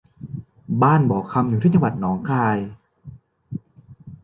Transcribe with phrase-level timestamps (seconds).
[0.81, 2.57] บ้านบ่อคำอยู่ที่จังหวัดหนองคาย